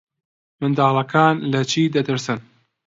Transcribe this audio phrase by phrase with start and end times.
[0.59, 2.39] منداڵەکان لە چی دەترسن؟